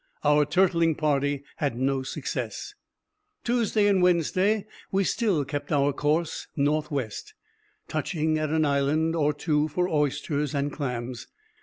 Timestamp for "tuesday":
3.43-3.85